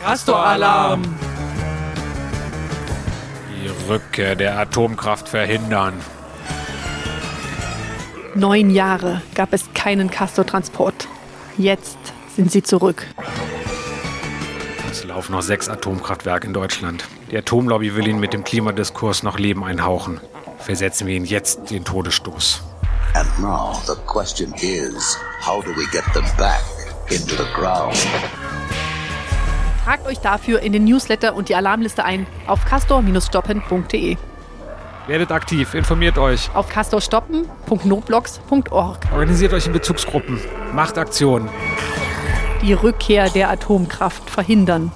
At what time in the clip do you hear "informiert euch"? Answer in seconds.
35.74-36.48